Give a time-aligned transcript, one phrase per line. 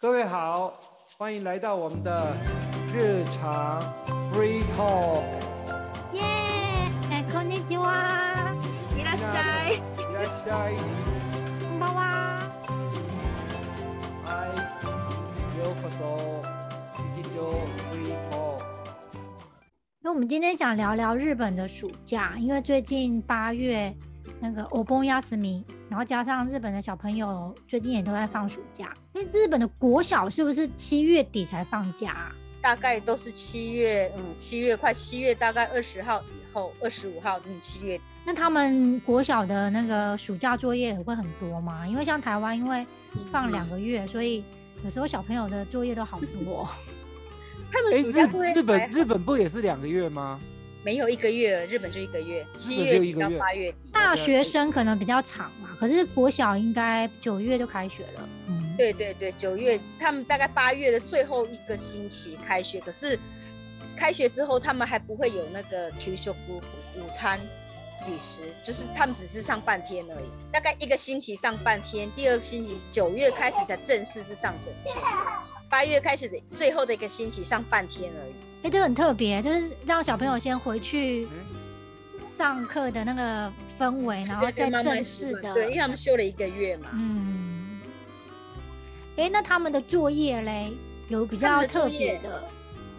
[0.00, 0.72] 各位好，
[1.18, 2.36] 欢迎来到我们的
[2.92, 3.80] 日常
[4.32, 5.24] free talk。
[6.12, 6.22] 耶！
[7.10, 8.54] 哎，こんにちは。
[8.96, 9.76] いらっしゃい。
[9.76, 9.80] い
[10.14, 10.76] らっしゃい。
[11.62, 12.38] こんばんは。
[14.24, 14.48] 嗨，
[15.58, 16.42] ようこそ。
[17.16, 17.38] 日常
[17.90, 18.62] free talk。
[20.00, 23.94] 那我们今天想聊聊日本的暑假，因为最近八月
[24.41, 28.91] 那个欧崩亚斯米，然后加上日本的小朋友最近也都在放暑假。
[29.13, 32.35] 那，日本的国小是不是七月底才放假啊？
[32.59, 38.03] 大概都是七月，嗯，七月快七月，大概二十号以后，二十五号，嗯，七月底。
[38.25, 41.87] 那他们国小的那个暑假作业会很多吗？
[41.87, 42.85] 因为像台湾，因为
[43.31, 44.43] 放两个月，所以
[44.83, 46.67] 有时候小朋友的作业都好多。
[47.71, 50.39] 他们哎，暑假作业日日本日本不也是两个月吗？
[50.83, 53.77] 没有一个月，日本就一个月，七月底到一个月八月底。
[53.93, 58.29] 大学生可能比较长嘛，可是国小应该九月就开学了。
[58.47, 63.17] 嗯，对对对，九月他们大概八月的最后一个星期开学，可是
[63.95, 66.57] 开学之后他们还不会有那个 Q 休午
[66.97, 67.39] 午餐
[67.99, 74.95] 几十，就是他们只是上半天而已，大概一个星期上半天，第二个星期九月开始才正式是上整天，
[75.69, 78.33] 八月开始的最后的一个星期上半天而已。
[78.63, 85.53] 哎、这个很特别，就是让小朋友先回去嗯上课的那个氛围，然后再慢慢习正式的。
[85.53, 86.89] 对，因为他们休了一个月嘛。
[86.93, 87.81] 嗯，
[89.17, 90.73] 哎、那他们的作业嘞，
[91.07, 92.43] 有比较特别业的，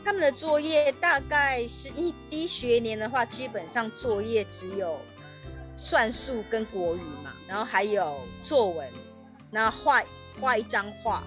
[0.05, 4.99] 他们的作业大概是一低学年的话，基本上作业只有
[5.77, 8.87] 算术跟国语嘛，然后还有作文，
[9.51, 10.03] 然后画
[10.41, 11.23] 画一张画，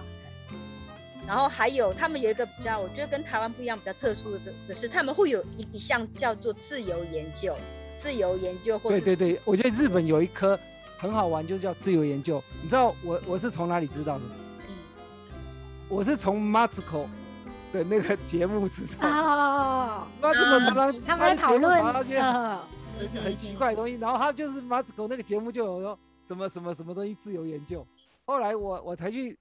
[1.26, 7.56] 然后还有他们有一个比较，我觉得跟台湾不一样，比较特殊的的是，他们会有一一项叫做自由研究，
[7.96, 10.58] 自由研究或是对对对，我觉得日本有一科
[10.96, 12.42] 很好玩，就是叫自由研究。
[12.62, 14.24] 你知道我我是从哪里知道的？
[14.24, 14.76] 嗯
[15.88, 17.06] 我是从 Matsuko
[17.72, 19.08] 的那个节目知道的。
[19.08, 22.60] 哦，Matsuko 常常他们在讨论他的节目常常
[22.98, 27.86] 呃，觉得很奇怪的东西，然后他就是 Matsuko 那个节目就有说什么什么什么东西自由研究。
[28.24, 29.38] 后来我我才去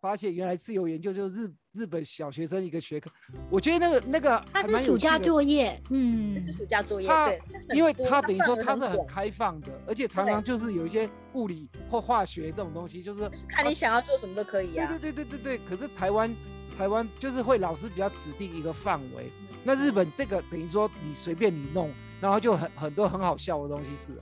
[0.00, 3.10] 发现，原来自由研究就是日日本小学生一个学科。
[3.50, 7.40] 我觉得那个那个他是暑假作业，嗯，是暑假作业，对，
[7.76, 14.86] 因为很多它等于说范围它是很开放的，而且常常就是有一些物理或化学这种东西，就是就是看你想要做什么都可以啊。
[14.88, 15.66] 对对对对对对。
[15.68, 16.34] 可是台湾
[16.76, 19.30] 台湾就是会老师比较指定一个范围，
[19.64, 21.90] 那日本这个等于说你随便你弄，
[22.20, 24.12] 然后就很很多很好笑的东西是，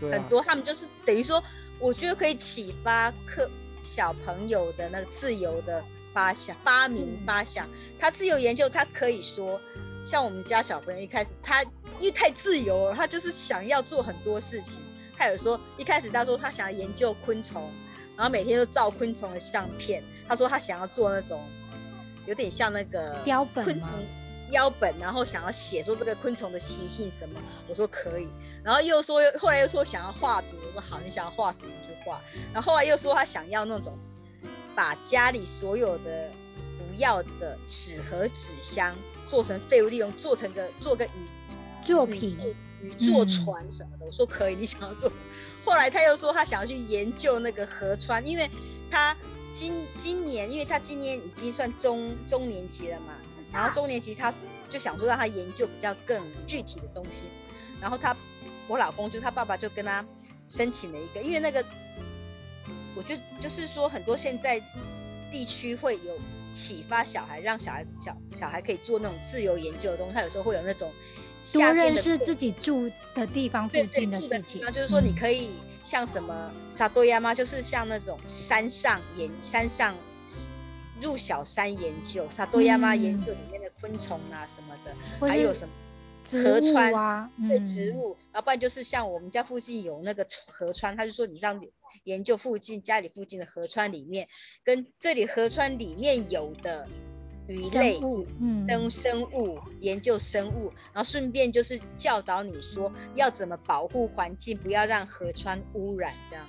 [0.00, 1.42] 对啊很，多他们就是等于说，
[1.78, 3.50] 我觉得可以启发课
[3.84, 7.68] 小朋友的那个自由的发想、发明、嗯发想。
[7.98, 9.60] 他自由研究，他可以说，
[10.04, 11.62] 像我们家小朋友一开始他
[12.00, 14.80] 因为太自由了，他就是想要做很多事情。
[15.16, 17.70] 他有说一开始他说他想要研究昆虫，
[18.16, 20.02] 然后每天都照昆虫的相片。
[20.26, 21.40] 他说他想要做那种
[22.26, 23.90] 有点像那个标本昆虫
[24.50, 27.40] 标本，然后想要写说这个昆虫的习性什么。
[27.68, 28.28] 我说可以，
[28.64, 32.20] 然后又说后来又说想要画图，我说好，你想要画什么就画。
[32.52, 33.98] 然后后来又说他想要那种
[34.74, 36.30] 把家里所有的
[36.76, 38.94] 不要的纸盒、纸箱
[39.28, 42.44] 做成废物利用，做成个做个宇宇作品，宙
[42.82, 44.04] 宇宙嗯船什么的。
[44.04, 45.10] 我说可以，你想要做？
[45.64, 48.50] 后来他又说他想要去研究那个河川，因为
[48.90, 49.16] 他
[49.52, 53.14] 今今年，因为他今年已经算中中年级了嘛，
[53.52, 54.32] 然后中年级他
[54.68, 57.24] 就想说让他研究比较更具体的东西，
[57.80, 58.14] 然后他
[58.66, 60.04] 我老公就是他爸爸就跟他
[60.46, 61.64] 申请了一个，因为那个
[62.96, 64.60] 我觉得就是说很多现在
[65.30, 66.18] 地区会有
[66.52, 70.90] 启发小孩，让小孩小小孩可以做那种自由研究的东西，他有时候会有那种
[71.52, 75.50] 多认识自己住的地方附近的事情那，就是说你嗯可以
[75.82, 77.34] 像什么萨多亚吗？
[77.34, 79.94] 就是像那种山上研山上
[81.00, 82.94] 入小山研究萨多亚吗？
[82.94, 85.74] 嗯研究里面的昆虫啊什么的，还有什么
[86.24, 91.60] 河川啊，对嗯植物，然后不然就是像我们家附近有那个河川，他就说你让
[92.02, 94.26] 研究附近家里附近的河川里面
[94.62, 96.88] 跟这里河川里面有的
[97.46, 106.46] 鱼类生物，嗯，生生物研究生物，然后顺便就是教导你说要怎么保护环境，不要让河川污染这样。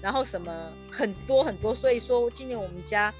[0.00, 3.14] 然后什么很多很多，所以说今年我们家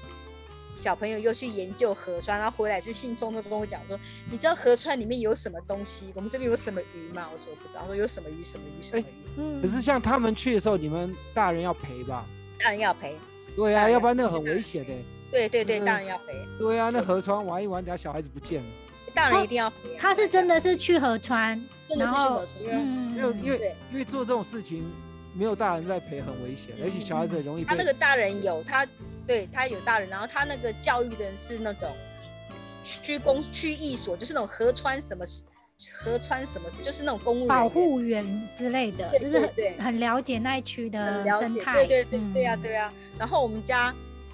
[0.75, 3.99] 小朋友又去研究河川，然后回来是兴冲冲跟我讲说，
[4.29, 6.11] 你知道河川里面有什么东西？
[6.15, 7.29] 我们这边有什么鱼吗？
[7.33, 7.81] 我说我不知道。
[7.81, 9.05] 他说有什么鱼什么鱼什么鱼，
[9.37, 12.25] 嗯可是像他们去的时候，你们大人要陪吧？
[12.59, 13.17] 大人要陪。
[13.55, 14.91] 对啊，要不然那个很危险的。
[15.29, 18.67] 对对对，大人要陪，对啊，那河川玩一玩，等下小孩子不见了。
[19.13, 19.97] 大人一定要陪啊。
[19.99, 24.83] 他是真的是去河川，真的是去河川，嗯，因为因为因为做这种事情，
[25.35, 27.69] 没有大人在陪，很危险，而且小孩子很容易被。
[27.69, 28.87] 他那个大人有他
[29.25, 31.89] 对他有大人，然后他那个教育的人是那种
[32.83, 35.25] 区公区役所，就是那种河川什么
[35.93, 41.73] 河川什么，就是那种公务员保护员之类的，对就是很很了解那一区的很了解，生态。
[41.73, 43.93] 对对对对呀、嗯对呀、然后我们家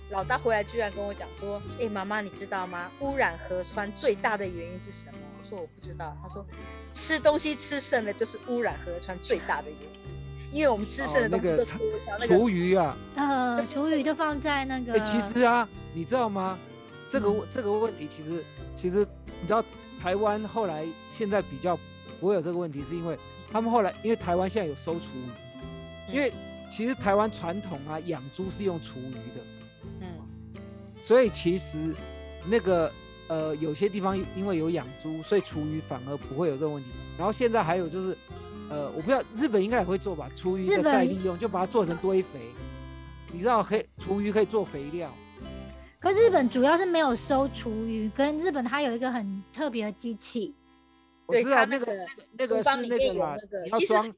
[0.09, 2.91] 老大回来居然跟我讲说：“哎、妈妈，你知道吗？
[2.99, 6.45] 污染河川最大的原因是什么？”我说：“我不知道。”他说
[6.91, 9.98] ：“吃东西吃剩了就是污染河川最大的原因，
[10.51, 11.65] 因为我们吃剩的东西哦
[12.19, 16.57] 那个厨余啊，呃，厨余就放在那个，哎、其实啊，你知道吗？
[17.09, 18.43] 这个嗯这个问题其实
[18.75, 18.99] 其实
[19.41, 19.63] 你知道，
[20.01, 21.77] 台湾后来现在比较
[22.19, 23.17] 不会有这个问题，是因为
[23.51, 26.31] 他们后来因为台湾现在有收厨余，因为
[26.71, 29.43] 其实台湾传统啊养猪是用厨余的，
[30.01, 30.07] 嗯
[31.03, 31.93] 所以其实
[32.47, 32.91] 那个
[33.27, 36.89] 呃有些地方因为有养猪，所以厨余反而不会有这个问题。
[37.17, 38.15] 然后现在还有就是
[38.69, 42.39] 呃我不知道日本应该也会做吧，厨余的再利用，就把它做成堆肥。
[43.31, 45.13] 你知道可以厨余可以做肥料。
[45.99, 50.55] 可日本主要是没有收厨余，跟日本它有一个很特别的机器，
[51.25, 51.85] 我对知道那个
[52.37, 54.15] 那个那个是那个啦那个，其实你要装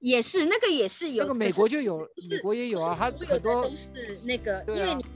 [0.00, 1.98] 也是那个也是有，那个美国就有，
[2.28, 3.88] 美国也有啊，它不是有很多的都是
[4.26, 5.06] 那个，因为你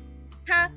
[0.46, 0.70] 他，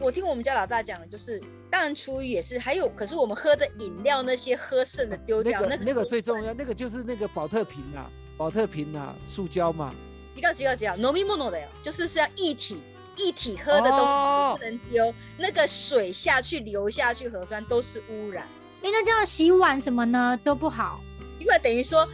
[0.00, 9.94] 我听我们家老大讲的，就是当然厨余也是，还有可是我们喝的饮料那些喝剩的丢掉，那个那个那都算最重要，那个就是那个保特瓶啊，保特瓶啊，塑胶嘛。
[10.36, 12.82] 違う違う違う，飲み物的哟，就是像一体
[13.16, 18.42] 一体喝的东西哦都不能丢，那个水下去流下去河川都是污染，
[18.82, 21.00] 哎，那这样洗碗什么呢都不好。
[21.38, 22.08] 因为等于说，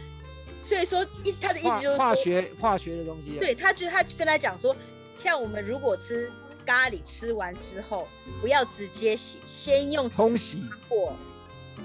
[0.61, 3.39] 所以说意思他的意化化思就是说，学化学的东西、啊。
[3.39, 4.75] 对，他就他跟他讲说，
[5.17, 6.31] 像我们如果吃
[6.66, 8.06] 咖喱吃完之后，
[8.40, 10.62] 不要直接洗，先用纸冲洗。
[10.88, 11.14] 过，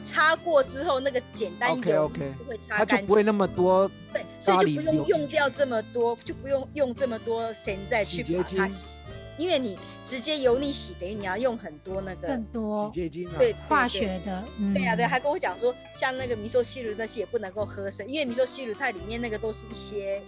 [0.03, 3.07] 擦过之后那个简单油就会擦它就干净。
[3.07, 8.99] 不会那么多对，所以就不用用掉这么多，就不用用这么多洗再去把它洗，
[9.37, 13.35] 因为你直接油腻洗，等于你要用很多那个更洗多洁精啊。
[13.37, 13.87] 对化。
[13.87, 20.21] 学的，嗯，对呀、对、啊，他跟我讲说，像那个米寿西鲁那些也不能够喝生，因为米寿西鲁它里面那个都是一些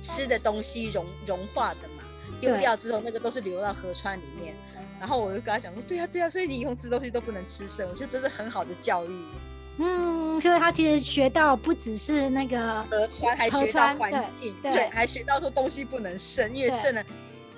[0.00, 1.93] 吃的东西融融化的嘛，
[2.40, 4.54] 丢掉之后那个都是流到河川里面。
[5.00, 9.24] 然后我就跟他讲说，对呀、对呀、所以你以后吃东西都不能吃剩，我觉得这是很好的教育。
[9.78, 17.04] 嗯，所以他其实学到不只是那个，河川还河学到川环对境，对还学到说东西不能剩，因为剩了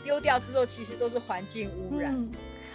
[0.02, 2.14] 丢掉之后，其实都是环境污染。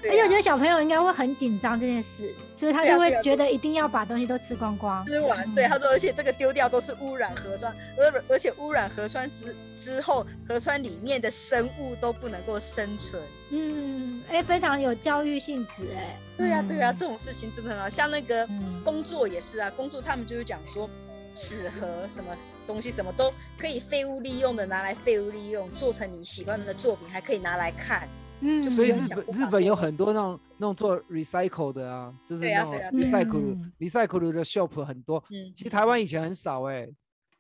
[0.04, 5.06] 而且我觉啊得小朋友应该会很紧张这件事，所以他就会觉得一定要把东西都吃光光。
[5.06, 13.22] 吃完，对他说，而且这个丢掉都是污染河川，而而且污染河川之之后，河川里面的生物都不能够生存。
[13.52, 16.16] 嗯，哎，非常有教育性质，哎。
[16.38, 17.88] 对呀、对呀、嗯这种事情真的很好。
[17.88, 20.90] 像那个嗯工作也是啊，工作他们就是讲说，
[21.36, 28.10] 纸盒什么东西什么都可以废物利用的拿来废物利用，做成你喜欢的作品，还可以拿来看。
[28.42, 35.24] 嗯，所以日本日本有很多那种那种做 recycle 的啊，就是那种 recycle 嗯 recycle 的 shop 很多。
[35.30, 36.88] 嗯，其实台湾以前很少哎、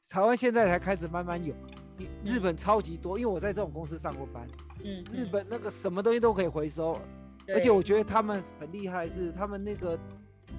[0.08, 1.54] 台湾现在才开始慢慢有。
[1.98, 4.48] 你日本超级多，因为我在这种公司上过班，
[4.84, 7.00] 嗯，日嗯本那个什么东西都可以回收，
[7.48, 10.00] 而且我觉得他们很厉害，是他们那个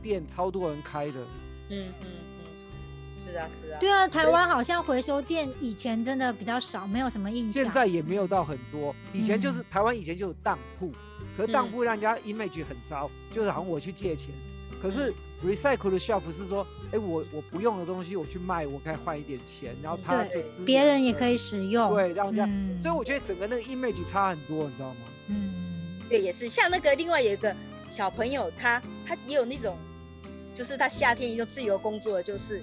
[0.02, 1.14] 店超多人开的。
[1.70, 2.08] 嗯嗯嗯，
[3.14, 7.62] 是啊是啊，对啊，台湾好像回收店以前真的比较少，没有什么印象。
[7.62, 9.64] 现在也没有到很多，以前就是、嗯。
[9.70, 10.90] 台湾以前就有当铺，
[11.36, 11.70] 可是当嗯。
[11.70, 14.30] 铺让人家 image 很糟，就是好像我去借钱。
[14.80, 15.10] 可是
[15.42, 15.50] 嗯。
[15.50, 21.92] recycle 的 shop 是说，哎、我我不用的东西我去卖，我可以换一点钱，然后他就别人也可以使用。
[21.92, 22.80] 对让人家，嗯。
[22.80, 25.00] 所以我觉得整个那个 image 差很多，你知道吗？
[25.28, 25.52] 嗯，
[26.08, 26.48] 对，也是。
[26.48, 27.54] 像那个另外有一个
[27.88, 29.76] 小朋友，他他也有那种，
[30.54, 32.62] 就是他夏天一种自由工作的，就是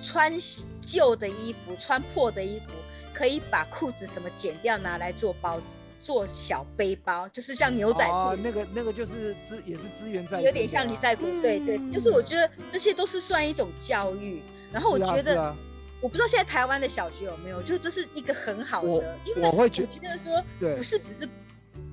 [0.00, 0.32] 穿
[0.80, 2.72] 旧的衣服、穿破的衣服，
[3.12, 8.12] 可以把裤子什么剪掉，拿来做包子、做小背包，就是像牛仔裤。
[8.12, 14.42] 哦，那个那个就是资也是资源在，有点像李赛古，对对，就是我觉得这些都是算一种教育。
[14.72, 15.54] 然后我觉得，
[16.00, 21.28] 我不知道现在台湾的小学有没有，就这是一个很好的，因为我会觉得说不是只是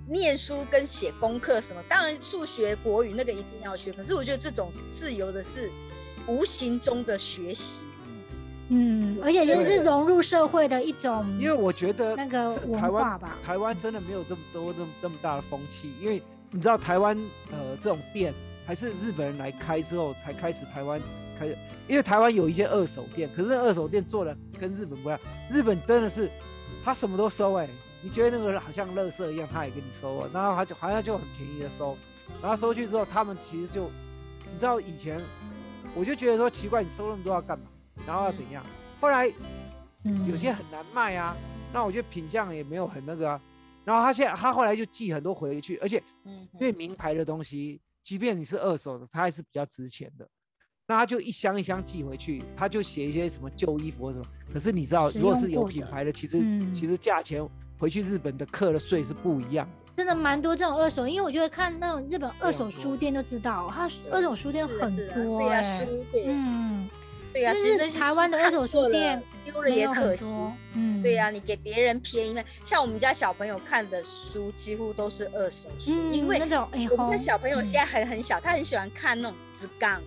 [0.10, 5.70] 念书跟写功课什么，当然数学、国语那个一定要学，可是我觉得这种自由的是
[6.28, 7.86] 无形中的学习。
[8.74, 12.50] 嗯，而且也对是融入社会的一种，因为我觉得那个
[12.80, 17.18] 台湾吧台湾真的没有这么多这么这么大的风气，因为你知道台湾
[17.52, 18.34] 呃这种店
[18.66, 21.02] 还是日本人来开之后才开始台湾
[21.38, 21.58] 开始，
[21.90, 25.20] 因为台湾有一些二手店，可是二手店做的跟日本不一样，
[25.52, 26.30] 日本真的是
[26.82, 27.68] 他什么都收哎、
[28.02, 31.98] 你觉得那个好像垃圾一样，他也给你收了，然后他就好像就很便宜的收，
[32.42, 33.92] 然后收去之后，他们其实就
[34.50, 35.20] 你知道以前
[35.94, 37.66] 我就觉得说奇怪，你收那么多要干嘛？
[38.06, 38.66] 然后要怎样？
[39.00, 39.32] 后来
[40.04, 41.36] 嗯有些很难卖啊。
[41.74, 43.42] 那我觉得品相也没有很那个啊。
[43.84, 50.28] 然后他现在他后来就寄很多回去，而且嗯因为名牌的东西，即便你是二手的，它还是比较值钱的。
[50.88, 54.26] 那他就一箱一箱寄回去，他就写一些什么旧衣服或什么。
[54.54, 57.42] 可是你知道，如果是有品牌的，其实、嗯其实价钱
[57.80, 59.94] 回去日本的课的税是不一样的。
[59.96, 64.78] 真的蛮多这种二手，因为我觉得看那种日本二手书店就知道，它二手书店很
[65.14, 66.90] 多对呀、哎、书店，嗯，
[67.34, 70.36] 对呀、其实那些台湾的看二手书店丢了也可惜。
[70.74, 77.66] 嗯，对呀、你给别人便宜了，像我们家小朋友看的书几乎都是二手书，嗯，因为那种我们的小朋友嗯。
[77.66, 80.02] 现在还很小，他很喜欢看那种纸杠，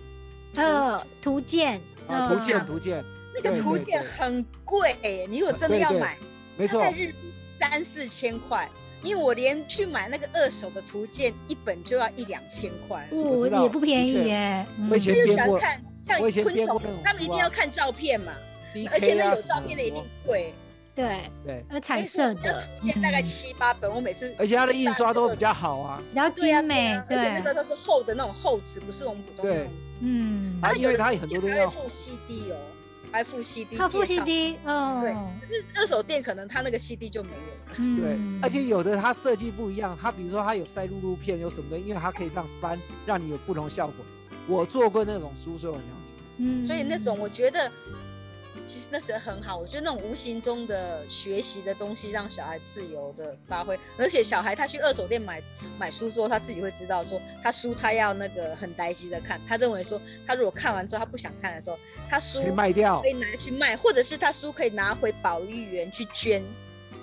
[0.55, 2.29] 呃图图鉴，啊，嗯。
[2.29, 3.03] 图鉴图鉴，
[3.35, 6.17] 那个图鉴很贵耶，你如果真的要买，
[6.57, 8.69] 没错它在，日币三四千块，
[9.01, 13.07] 因为我连去买那个二手的图鉴一本就要一两千块。
[13.11, 18.31] 我知道哦也不便宜耶，我以前嗯又喜欢看像昆虫他们一定要看照片嘛，
[18.91, 20.53] 而且那有照片的一定贵。
[20.93, 22.33] 对，对，呃彩色的。
[22.35, 23.23] 们家图，鉴大概嗯。
[23.25, 26.01] 七八本，我每次而且它的印刷都比较好啊。
[26.09, 29.53] 比较精美，对而且那个都是厚的那种厚纸，不是我们普通的。
[29.53, 29.69] 对。
[29.99, 32.57] 嗯，因为它有很多东西要附 CD 哦，
[33.11, 37.75] 还附 CD 它附 CD，嗯，对，可是二手店可能它那个 CD 就没有了。
[37.99, 44.05] 对嗯，，而且有的它设计不一样，它比如说它有塞录录片，有什么的，因为它可以这样翻，让你有不同效果。
[44.47, 46.13] 我做过那种书，所以我很了解。
[46.37, 47.71] 嗯，所以那种我觉得，
[48.67, 49.57] 其实那时候很好。
[49.57, 53.79] 我觉得那种无形中的学习的东西，让小孩自由的发挥。
[53.97, 55.41] 而且小孩他去二手店买
[55.79, 59.39] 买书之后，他自己会知道说，他书他要那个很呆机的看。
[59.47, 61.77] 他认为说，他如果看完之后他不想看的时候，
[62.09, 66.43] 他书可以卖掉可以拿去卖，或者是他书可以拿回保育园去捐。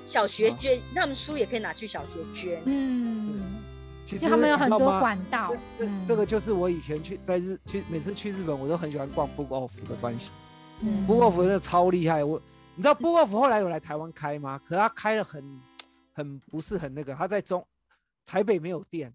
[0.04, 2.60] 小学啊捐，他们书也可以拿去小学捐。
[2.64, 3.61] 嗯，
[4.12, 10.30] 其实因为他们有很多管道这，这嗯这个就是我以前去在日去每次去日本，我都很喜欢逛 Book Off 的关系。
[10.80, 12.40] 嗯 Book Off 真的超厉害，我
[12.74, 14.60] 你知道 Book Off 后来有来台湾开吗？
[14.64, 15.42] 可他开了很
[16.12, 17.66] 很不是很那个，他在中
[18.26, 19.10] 台北没有店，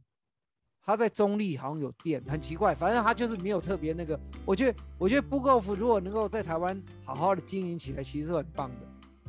[0.84, 4.20] 他在中立好像有店，很奇怪，反正他就是没有特别那个。
[4.46, 8.76] 我觉得我觉得 Book Off 如果能够在台湾好好的经营起来，其实是很棒的。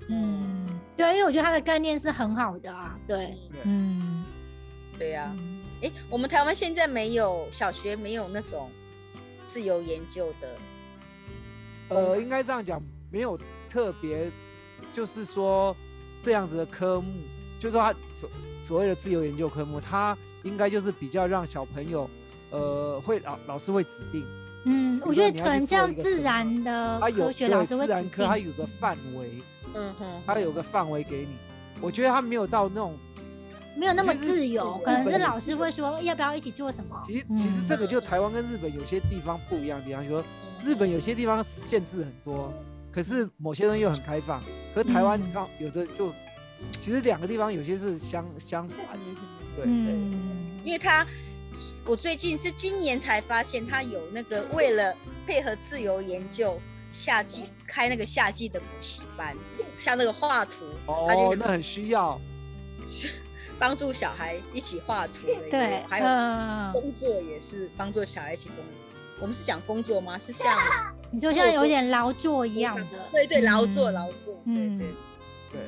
[0.09, 0.65] 嗯，
[0.97, 4.25] 对，因为我觉得他的概念是很好的啊，对，对嗯，
[4.97, 8.71] 对呀、嗯诶，我们台湾现在没有小学没有那种
[9.45, 10.59] 自由研究的，
[11.89, 14.31] 呃，应该这样讲，没有特别，
[14.93, 15.77] 就是说
[16.23, 17.13] 这样子的科目，
[17.61, 18.31] 就是说他所
[18.65, 22.11] 所谓的自由研究科目，它应该就是比较让小朋友，
[22.51, 24.25] 呃，会老老师会指定，
[24.65, 29.31] 嗯，我觉得可能做一个像自然的它有科学老师会指自然科，它，有个范围，
[29.75, 31.29] 嗯哼，它有个范围给你。
[31.81, 32.99] 我觉得他没有到那种，
[33.79, 37.01] 没有那么自由，可能是老师会说要不要一起做什么。
[37.07, 40.25] 其实其实这个就嗯台湾跟日本有些地方不一样的地方，就说
[40.65, 42.53] 日本有些地方限制很多，
[42.91, 44.43] 可是某些东西又很开放。
[44.75, 46.13] 可是台湾嗯刚有的就，
[46.81, 48.79] 其实两个地方有些是相相反。
[49.57, 51.07] 对嗯，因为他，
[51.85, 54.93] 我最近是今年才发现，他有那个为了
[55.25, 59.37] 配合自由研究，夏季开那个夏季的补习班，
[59.79, 62.21] 像那个画图，哦那很需要。
[63.59, 68.65] 帮助小孩一起画图的，对，还有嗯，工作也是帮助小孩一起工作。
[69.21, 70.17] 我们是讲工作吗？
[70.19, 70.57] 是像
[71.11, 74.87] 你就像有点劳作一样的，对对劳作嗯劳作，对嗯对。
[75.51, 75.61] 对，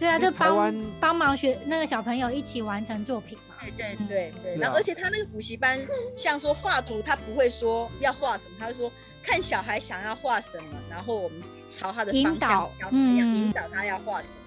[0.00, 3.54] 对啊，就帮帮忙学那个小朋友一起完成作品嘛。
[3.60, 5.78] 对对嗯对对，然后而且他那个补习班，
[6.16, 8.92] 像说画图，他不会说要画什么，他会说
[9.22, 11.40] 看小孩想要画什么，然后我们
[11.70, 14.38] 朝他的方向怎么样嗯引导他要画什么。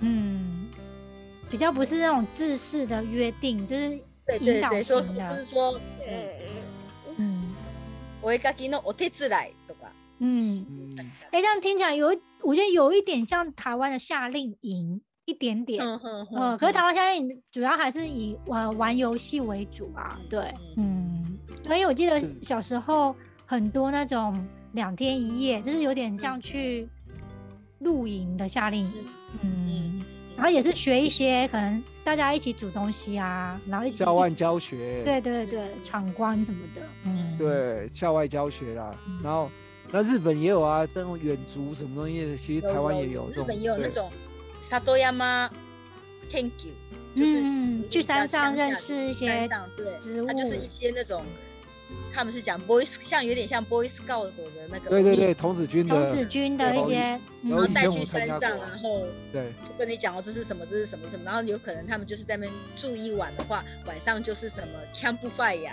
[0.00, 0.55] 嗯，
[1.49, 5.45] 比较不是那种自式的约定，就是引导对对对，说型的不是。
[5.45, 5.79] 说，
[7.17, 7.55] 嗯
[8.21, 9.89] 我会给のお手伝いとか。
[10.19, 15.83] 嗯，嗯，哎，这样听起来有一，我觉得有一点像台湾的夏令营，一点点。
[15.83, 20.19] 嗯哼呃，可是台湾夏令营主要还是以玩玩游戏为主啊。
[20.29, 23.15] 对，嗯，所以我记得是小时候
[23.47, 26.87] 很多那种两天一夜，就是有点像去
[27.79, 29.05] 露营的夏令营。
[29.41, 30.05] 嗯，
[30.36, 35.02] 然后也是学一些可能大家一起煮东西啊，然后一起校外教学。
[35.04, 36.82] 对对对，闯关什么的。
[37.04, 39.20] 嗯，对，校外教学啦嗯。
[39.24, 39.50] 然后
[39.90, 43.30] 那日本也有啊，那种远足什么东西，其实台湾也有。
[43.30, 44.12] 日本也有那对种里
[44.60, 44.82] 山
[46.30, 46.68] 研究，
[47.14, 51.22] 就是嗯去山上认识一些山上对，植物它就是一些那种，
[52.12, 55.94] 他们是讲 boys，像有点像 boy scout 的那个，对对对，童子军的。
[55.94, 57.50] 童子军的一些，嗯。
[57.50, 59.52] 然后带去山上，然后对。
[59.64, 65.64] 就跟你讲哦，这是什么，这是什么什么，然后有可能他们就是在那边住一晚的话，晚上就是什么 campfire，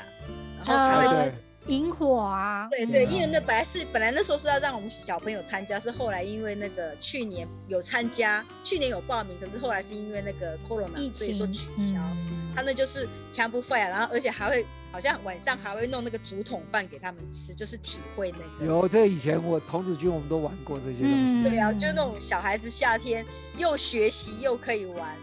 [0.57, 1.33] 然后他呃会对。
[1.67, 3.13] 萤火啊，对对，嗯。
[3.13, 11.95] 因为那本来是本来那时候是要让我们小朋友参加，是后来因为那个去年有参加，去年有报名，可是后来是因为那个 corona，所以说取消。
[12.27, 12.51] 嗯。
[12.53, 18.71] 他那就是 campfire，然后而且还会好像晚上还会弄那个竹筒饭给他们吃，就是体会那个。
[18.71, 21.33] 有这以前我童子军我们都玩过这些东西。
[21.33, 23.25] 嗯对啊，就是那种小孩子夏天
[23.57, 25.17] 又学习又可以玩。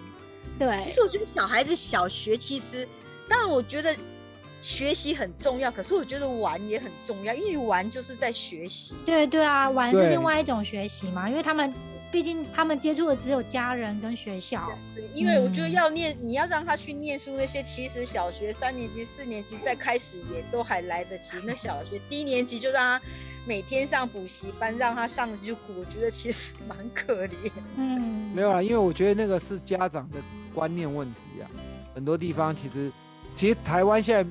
[0.58, 2.86] 对其，实我觉得小孩子小学其实，
[3.28, 3.94] 当然我觉得
[4.60, 8.96] 学习很重要，可是我觉得玩也很重要，因为玩就是在学习。
[9.06, 11.72] 对对啊，玩是另外一种学习嘛，因为他们
[12.12, 14.70] 毕竟他们接触的只有家人跟学校，
[15.14, 21.36] 因为我觉得嗯要念，你要让他去念书那些，其实小学三年级、四年级再开始也都还来得及。
[21.44, 23.06] 那小学低年级就让他
[23.46, 27.50] 每天上补习班，让他上就，我觉得其实蛮可怜。
[27.76, 30.20] 嗯， 没有啊，因为我觉得那个是家长的
[30.52, 31.48] 观念问题啊。
[31.94, 32.90] 很多地方其实，
[33.36, 34.30] 其实台湾现在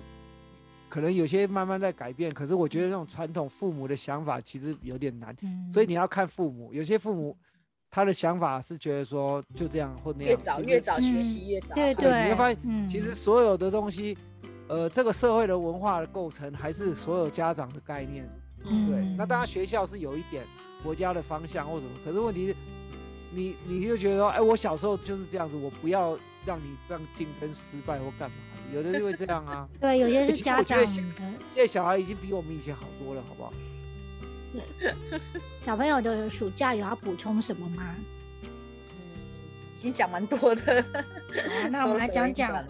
[0.89, 7.37] 可能有些慢慢在改变，可是我觉得那种传统父母的想法其实有点难，嗯所以你要看父母，有些父母
[7.91, 11.75] 他的想法是觉得说就这样或那样，越早越早学嗯习越早好。
[11.75, 14.17] 对对，你会发现嗯其实所有的东西，
[14.67, 18.29] 呃，这个社会的文化的构成还是所有家长的概念。
[18.65, 20.43] 嗯对，那当然嗯学校是有一点
[20.83, 22.55] 国家的方向或什么，可是问题是，
[23.31, 28.35] 你你就觉得说，哎，我小时候就是这样子，我不要让你这样竞争失败或干嘛，
[28.73, 29.67] 有的就会这样啊。
[29.79, 33.51] 对，有些是家长我觉得现的现在小孩已经比我们以前好多了，好不好？
[35.59, 37.95] 小朋友的暑假有要补充什么吗？
[38.43, 38.49] 嗯
[39.75, 40.81] 已经讲蛮多的。
[40.83, 42.61] 好那我们来讲讲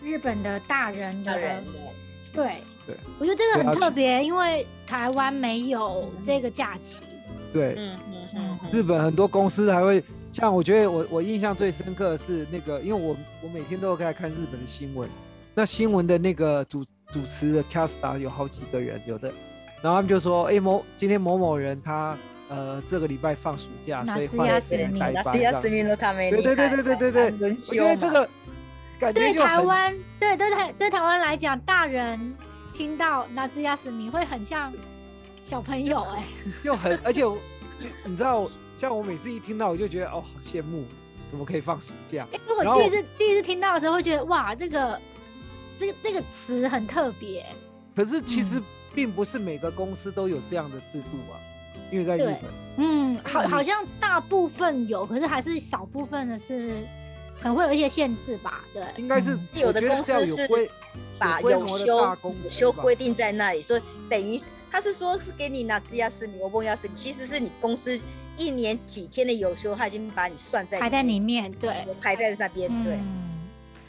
[0.00, 1.64] 日本的大人的人
[2.32, 2.96] 对，对。
[3.18, 7.02] 我觉得这个很特别，因为台湾没有嗯这个假期。
[7.52, 8.70] 对，嗯嗯嗯嗯。
[8.70, 15.10] 日本很多公司还会，像我觉得我我印象最深刻的是那个，因为我我每天都有在看日本的新闻，
[15.56, 19.32] 那新闻的那个主主持的 cast 有好几个人，有的，
[19.82, 22.16] 然后他们就说，哎、某今天某某人他
[22.48, 27.82] 呃这个礼拜放暑假，所以换了时み那间代班对对对对对对对，觉。
[27.82, 28.28] 得这个
[28.98, 32.34] 感觉对台湾，对对台对台湾来讲，大人
[32.72, 34.72] 听到那兹亚斯米会很像
[35.42, 36.24] 小朋友哎、
[36.62, 37.36] 又很，而且就
[38.04, 38.46] 你知道，
[38.78, 40.84] 像我每次一听到，我就觉得哦，好羡慕，
[41.28, 42.24] 怎么可以放暑假？
[42.30, 45.00] 欸如果第一次第一次听到的时候，会觉得哇，这个
[45.76, 47.44] 这个这个词很特别。
[47.96, 48.62] 可是其实嗯
[48.94, 51.38] 并不是每个公司都有这样的制度啊，
[51.90, 52.42] 因为在日本，
[52.78, 56.76] 嗯，好，好像大部分有，可是还是少部分的是
[57.40, 58.60] 可能会有一些限制吧。
[58.72, 60.48] 对，应该是嗯有的公司是
[61.18, 62.16] 把有休有
[62.48, 67.98] 休规定在那里，所以等于他是说是给你拿兹亚斯米、欧蹦亚斯米，其实是你公司
[68.36, 72.94] 一年几天的有休，他已经把你算在排在里，面，对，排在那边，对。
[72.94, 73.18] 嗯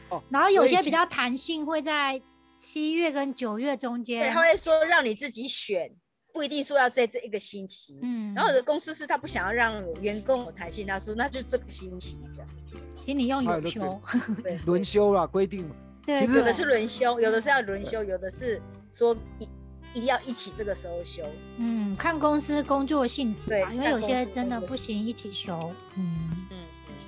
[0.09, 2.21] 哦然后有些比较弹性，会在
[2.63, 4.41] 七月跟九月中间对，间他。
[4.41, 5.91] 会说让你自己选，
[6.31, 7.99] 不一定说要在这一个星期。
[8.01, 12.49] 嗯，然后有的公司是他不想要让员工有弹性，他说那就这个星期这样。
[12.97, 14.01] 请你用还有休，
[14.41, 15.75] 对，轮休啦，规定嘛。
[16.05, 19.43] 对，其实有的是轮休，有的是要轮休，有的是说一
[19.93, 21.21] 一定要一起这个时候休。
[21.57, 25.59] 嗯，看公司工作性质对吧，因为有些真的不行一起休。
[25.97, 26.57] 嗯，嗯，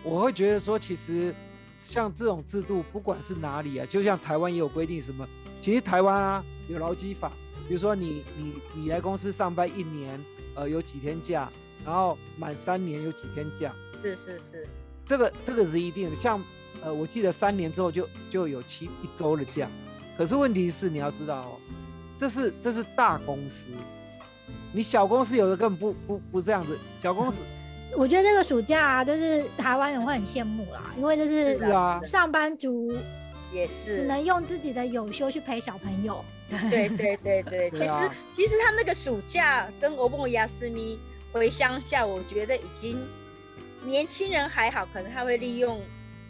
[0.04, 1.34] 我会觉得说，其实
[1.78, 5.28] 像这种制度，不管是哪里啊，就像台湾也有规定什么，
[5.66, 7.32] 其实台湾啊有劳基法，
[7.68, 10.24] 比如说你你你来公司上班一年，
[10.54, 11.52] 呃有几天假，
[11.84, 14.68] 然后满三年有几天假，是是是，
[15.08, 16.16] 这个这个是一定的。
[16.16, 16.40] 像
[16.84, 19.68] 呃，我记得三年之后就就有七一周的假，
[20.16, 21.58] 可是问题是你要知道哦，
[22.16, 23.66] 这是这是大公司，
[24.72, 27.40] 你小公司有的根本不不不这样子，小公司
[27.98, 32.00] 我觉得这个暑假啊，就是台湾人会很羡慕啦，因为就是是是啊。
[32.04, 32.94] 上班族
[33.52, 34.04] 也是只。
[34.04, 36.24] 能用自己的有休去陪小朋友。
[36.70, 41.00] 对对对对， 其实啊其实他那个暑假跟欧蹦亚斯咪
[41.32, 43.04] 回乡下，我觉得已经
[43.84, 45.82] 年轻人还好，可能他会利用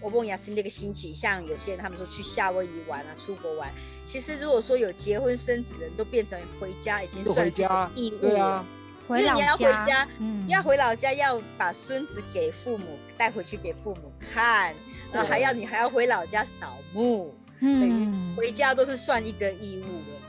[0.02, 3.72] 欧蹦亚斯咪那个心情，像有些人他们说去夏威夷玩啊，出国玩。
[4.08, 7.64] 其实如果说有结婚生子的人，都变成回家已经算是
[7.96, 8.66] 义务啊了。，
[9.08, 14.74] 回老因为你要回家嗯，要回老家，要把孙子给父母带回去给父母看，
[15.12, 20.22] 然后还要你还要回老家扫墓，嗯，回家都是算一个义务了。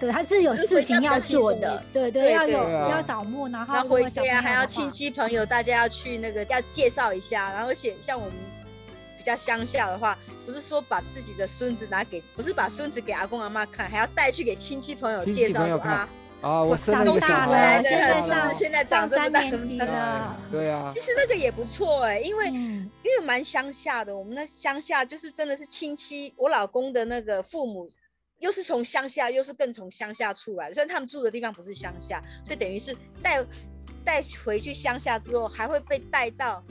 [0.00, 8.32] 对，他是有事情要做的对对，对要有要扫墓，然后回家还要亲戚朋友，大家要去那个要介绍一下，然后而且像我们
[9.16, 16.08] 比较乡下的话，不是说把自己的孙子拿给，不是把孙子给阿公阿妈看，还要带去给亲戚朋友介绍说啊，
[16.42, 20.92] 啊，我生了长一个小孩啊，对现在对上对现在长这么大什么大了，对啊。
[20.94, 27.88] 其，实那个也不错哎、因为、嗯因为蛮乡下的，我们那乡下就是真的是亲戚，我老公的那个父母
[28.38, 33.44] 又是从乡下，又是更从乡下出来，虽然他们住的地方不是乡下，所以等于是带
[34.04, 36.62] 带回去乡下之后，还会被带到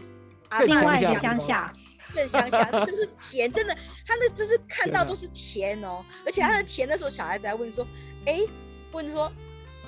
[0.50, 1.72] 啊另外一个乡下
[2.14, 3.74] 更乡下， 就是田，真的，
[4.06, 7.88] 他那就是看到都是田哦，而且他的田的时候，小孩子还问说，
[8.26, 8.42] 哎，
[8.92, 9.32] 问说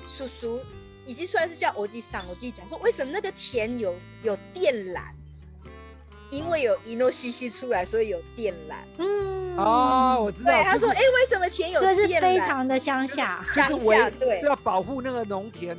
[0.06, 0.64] 叔叔
[1.04, 5.12] 已经算是叫欧弟上，我弟讲说，为什么那个田有有电缆？
[6.30, 8.74] 因为有伊诺西西出来，所以有电缆。
[8.98, 12.24] 嗯，哦，我知道，对，他说，就是哎，为什么田有所以是电缆？
[12.24, 15.76] 非常的乡下，就是乡下对就要保护那个农田，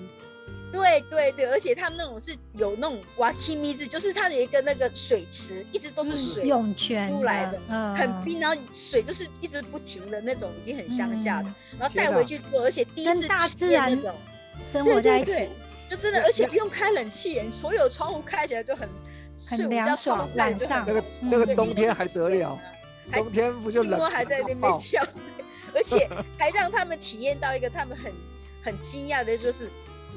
[0.71, 6.43] 对对对，而且他们那种是有那种瓦基米子，就是它有一个那个水池，一直都是嗯水。
[6.45, 11.49] 涌泉出来的嗯很冰，然后水就是一直不停的那种，已经很乡下的。
[11.49, 14.19] 嗯然后带回去之后，而且第一次跟大体自然验那种，
[14.63, 15.49] 生活在一起对对，
[15.89, 18.87] 就真的，而且不用开冷气所有窗户开起来就很
[19.49, 21.29] 很凉爽晚上那个嗯。
[21.31, 22.59] 那个冬天还得了，
[23.13, 25.03] 冬天不就听冷说还在那边跳，
[25.75, 28.13] 而且 还让他们体验到一个他们很
[28.63, 29.69] 很惊讶的，就是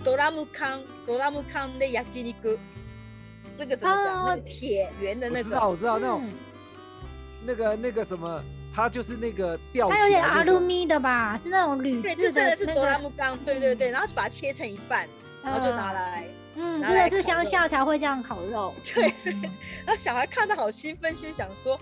[0.02, 2.58] 哆啦木康哆啦木康的雅基尼哥，
[3.58, 4.14] 这个怎么讲？
[4.26, 4.37] 那哦。
[4.37, 6.32] 个铁圆的那我知道，个，我知道那种嗯。
[7.46, 8.42] 那个那个什么，
[8.74, 15.06] 它就是那个吊起它有点阿鲁米的吧，是那种铝对，制就真的是哆啦个，A 康，对对对，然后就把它切成一半，
[15.42, 15.94] 然后就拿嗯。
[15.94, 16.24] 来。
[16.26, 19.42] 嗯，拿真的是乡下才会这样烤肉， 对嗯
[19.86, 21.78] 然后小孩看的好兴奋，就想说，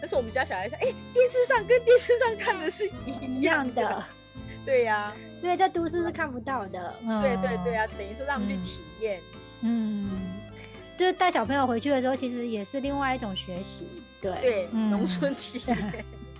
[0.00, 4.04] 但是我们家小孩说，哎、电视上跟电视上看的是一一样样的，
[4.64, 7.20] 对呀、对，在都市是看不到的，嗯。
[7.22, 9.20] 对对对，啊，等于说让他们去嗯体验，
[9.62, 10.10] 嗯，
[10.96, 13.86] 就是带小朋友回去的时候，其实也是另外一种学习，
[14.20, 15.76] 对对，嗯农村体验，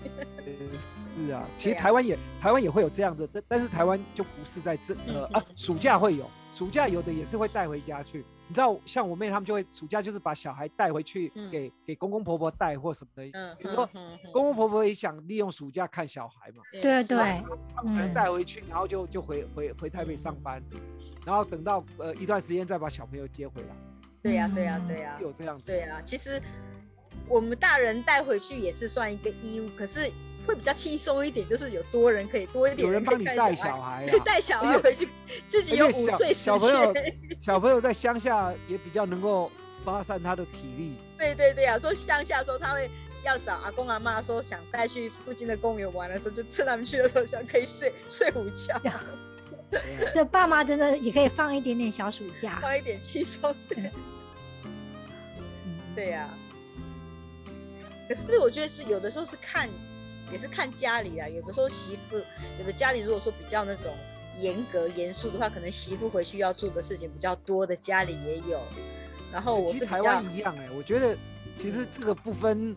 [0.05, 0.45] 呃
[1.27, 8.25] 是啊，其实台湾也台湾也会有这样的，但但是台湾就不是在这呃嗯啊，暑假会有，暑假有的也是会带回家去。
[8.49, 11.51] 你知道，像我妹他们就会暑假就是把小孩带回去嗯。
[11.51, 14.33] 给给公公婆婆带或什么的，嗯，比如说嗯嗯。
[14.33, 17.19] 公公婆婆也想利用暑假看小孩嘛，嗯对对。
[17.75, 18.15] 他们可能嗯。
[18.15, 20.63] 带回去，然后就就回回回台北上班，
[21.27, 23.77] 然后等到呃一段时间再把小朋友接回来，
[24.23, 25.67] 对呀、对呀、嗯对呀、是有这样子。
[25.67, 26.41] 对啊，其实
[27.29, 30.11] 我们大人带回去也是算一个义务，可是
[30.47, 35.09] 会比较轻松一点，就是有多人可以多一点有人帮你带小小孩带小孩 回去，
[35.49, 36.95] 自己有而且小午睡时小朋友。
[37.41, 39.51] 小朋友在乡下也比较能够
[39.85, 40.97] 发散他的体力。
[41.19, 42.89] 对对对啊，说乡下的时候他会
[43.25, 53.77] 要找阿公阿妈说想带去附近的公园玩的时候，就趁他们去的时候想可以睡 睡午觉，对啊所以爸妈真的也可以放一点点小暑假，放一点轻松的。
[53.77, 53.91] 嗯
[55.97, 56.29] 对呀、
[58.07, 59.67] 可是我觉得是有的时候是看，
[60.33, 61.29] 也是看家里啊。
[61.29, 62.17] 有的时候媳妇，
[62.59, 63.93] 有的家里如果说比较那种
[64.39, 68.61] 严格严肃的话，可能媳妇回去要做的事情比较多的，家里也有。
[69.33, 71.17] 然后我是台湾一样哎、我觉得
[71.61, 72.77] 其实这个不分，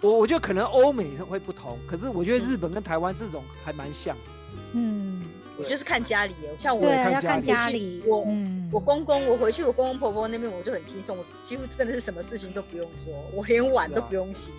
[0.00, 4.16] 我我觉得可能欧美会不同，可是我觉得日本跟台湾这种还蛮像。
[4.74, 5.22] 嗯，
[5.56, 14.50] 我就是看家里耶，像我，看家里，我嗯，我公公，我回去我公公婆婆那边我就很轻松，我几乎真的是什么事情都不用做，我连碗都不用洗。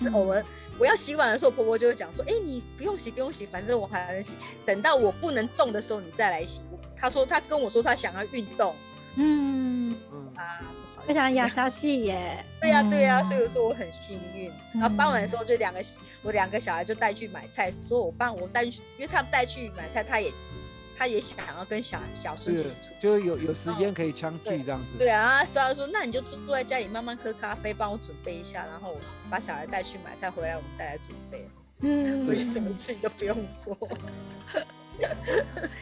[0.00, 0.44] 这嗯偶尔
[0.78, 4.34] 我要洗碗的时候，婆婆就会讲说：“哎、你不用洗，不用洗，反正我还能洗。
[4.64, 6.60] 等到我不能动的时候，你再来洗。”
[6.96, 8.74] 她说她跟我说她想要运动
[9.16, 10.60] 嗯，嗯，啊，
[10.94, 14.50] 不好意非常思亚莎系耶，对呀、对呀、嗯所以我说我很幸运。
[14.74, 15.82] 然后傍晚的时候，就两个
[16.22, 20.30] 我两个小孩就带去买菜，说我帮我带去，因为他们带去买菜，他也
[20.98, 23.00] 他也想要跟小小孙子一是起出去。
[23.02, 24.98] 就是有有时间可以相聚这样子。
[24.98, 31.48] 对啊，所以他说那你就坐坐在家里慢慢喝咖啡，帮我准备一下，然后我把小孩带去买菜，回来我们再来准备。
[31.80, 33.76] 嗯 我就什么事情都不用做，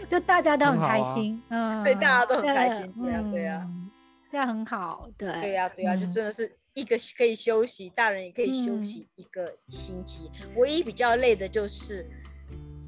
[0.08, 3.90] 就大家都很开心，嗯，对大家都很开心对对啊对啊嗯
[4.30, 10.28] 这样很好，对，对呀、对呀、就嗯真的是一个可以休息，大人也可以休息一个星期。
[10.56, 12.04] 唯一比较累的就是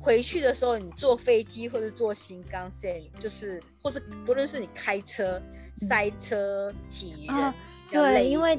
[0.06, 5.42] 回去的时候，你坐飞机或者坐新干线，就是或是不论是你开车、
[5.74, 7.54] 塞车、挤人，
[7.90, 8.56] 对，因为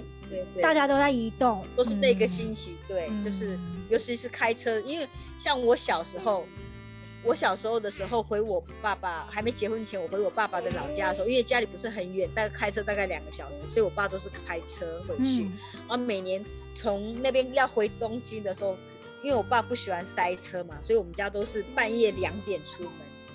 [0.62, 5.08] 大家都在移动，都是那个嗯星期，对，就是嗯尤其是开车，因为
[5.40, 6.46] 像我小时候，
[7.24, 15.44] 我小时候的时候回我爸爸还没结婚前，我回我爸爸的老家的时候，因为家里不是很远，大概开车大概两个小时，所以我爸都是开车回去。
[15.44, 15.54] 嗯
[15.88, 18.76] 然后每年从那边要回东京的时候，
[19.28, 22.92] 因为我爸不喜欢塞车嘛，所以我们家都是半夜两点出门，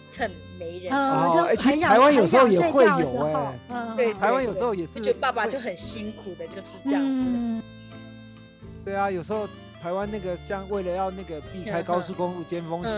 [0.08, 1.28] 趁没人出门。
[1.28, 7.26] 嗯，就哦哎其实很想台湾有时候也会有哎嗯对，台湾有时候也是就爸爸就很辛苦的，就是这样子
[8.86, 9.46] 对啊，有时候
[9.82, 12.90] 台湾那个像为了要那个避开高速公路尖峰期，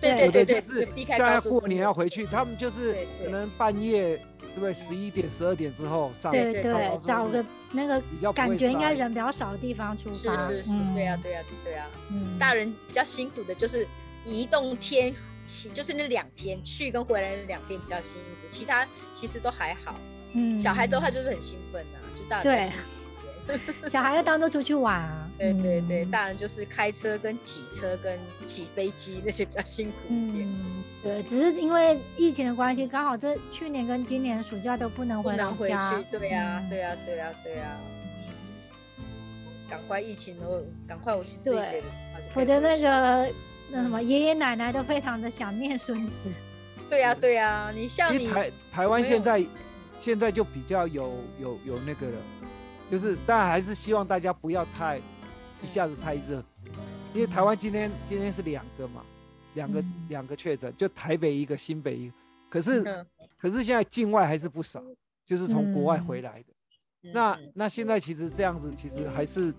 [0.00, 3.26] 对对对就是避开像要过年要回去，他们就是对对。
[3.26, 4.72] 可能半夜对不对？
[4.74, 6.72] 十一点、十二点之后上对对
[7.06, 13.86] 找个那个比较感觉应该人比较少的地方出是发，是是，对呀、对呀、对呀、嗯，大人比较辛苦的就是
[14.26, 15.14] 移动天，
[15.46, 19.94] 其就是那两天去跟回来那两天比较辛苦，其他其实都还好。
[20.32, 22.88] 嗯，小孩的话就是很兴奋呐、就大人对比较辛苦。
[22.88, 23.01] 一点
[23.88, 25.28] 小孩要当做出去玩啊。
[25.38, 30.48] 对对对，嗯大人就是开车跟挤车跟挤飞机那些比较辛苦一点。
[30.48, 35.98] 嗯，对，只是因为疫情的关系，刚好这去年跟今年暑假都不能回不能回老家。
[35.98, 37.76] 去，对呀、嗯对呀、对呀、对呀、
[39.68, 41.86] 赶快疫情都赶快我去自己对的，
[42.34, 43.28] 否则那个
[43.70, 46.30] 那什么爷爷奶奶都非常的想念孙子。
[46.88, 49.44] 对呀、对呀、你像你台台湾现在
[49.98, 52.18] 现在就比较有有有那个了，
[52.92, 54.98] 就是当然还是希望大家不要太
[55.62, 56.44] 一下子太热，
[57.14, 59.02] 因为台湾今天今天是两个嘛，
[59.54, 60.06] 两个嗯。
[60.10, 62.14] 两个确诊，就台北一个，新北一个，
[62.50, 63.06] 可是嗯
[63.38, 64.82] 可是现在境外还是不少，
[65.24, 66.48] 就是从国外嗯回来的。
[67.04, 67.12] 嗯。
[67.14, 69.54] 那嗯那现在其实这样子，其实还是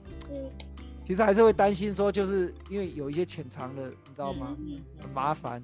[1.03, 4.55] 其实还是会担心说，就是因为有一些潜藏的，你知道吗？
[5.01, 5.59] 很麻烦，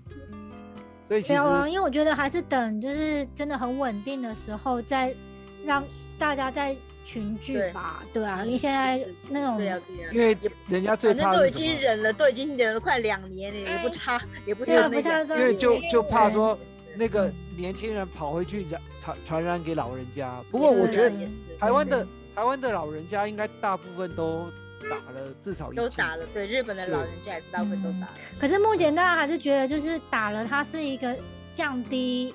[1.08, 5.16] 所以其实因为我觉得还是等就是真的很稳定的时候，再
[5.64, 5.84] 让
[6.18, 8.04] 大家再群聚吧。
[8.14, 11.52] 对啊，因为现在那种对啊、对啊、因为人家最反正都已？
[11.52, 15.02] 经忍了，都已经忍了快两年了，也不差，也不对啊像那个。
[15.02, 16.60] 不像这因为就就怕对说
[16.96, 20.44] 那个嗯年轻人跑回去染传传染给老人家。
[20.52, 21.12] 不过我觉得
[21.60, 24.46] 台湾的台湾的老人家应该大部分都
[24.84, 28.14] 打了至少都打了，对，日本的老人家也是大部分都嗯打了。
[28.40, 31.16] 可是目前大家还是觉得，就是打了它是一个
[31.54, 32.34] 降低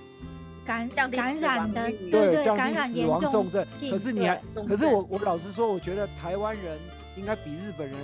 [0.64, 3.66] 感感染的，对感染死亡重重症。
[3.90, 6.78] 可是你还可是症我我老实说，我觉得台湾人
[7.16, 7.96] 应该比日本人